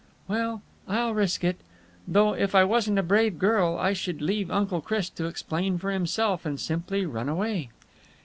[0.27, 1.57] "Well, I'll risk it.
[2.07, 5.91] Though, if I wasn't a brave girl, I should leave Uncle Chris to explain for
[5.91, 7.69] himself and simply run away."